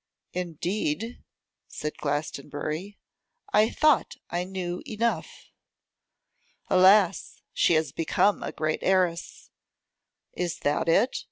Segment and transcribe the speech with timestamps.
[0.33, 1.21] 'Indeed!'
[1.67, 2.97] said Glastonbury,
[3.53, 5.51] 'I thought I knew enough.'
[6.71, 7.43] 'Alas!
[7.53, 9.51] she has become a great heiress!'
[10.33, 11.19] 'Is that it?